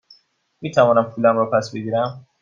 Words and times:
می 0.61 0.71
توانم 0.71 1.11
پولم 1.11 1.37
را 1.37 1.49
پس 1.49 1.71
بگیرم؟ 1.75 2.27